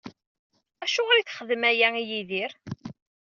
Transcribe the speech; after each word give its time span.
Acuɣer 0.83 1.17
i 1.17 1.23
texdem 1.23 1.63
aya 1.69 1.89
i 2.01 2.03
Yidir? 2.09 2.51